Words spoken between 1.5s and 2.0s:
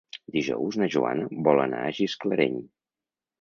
anar a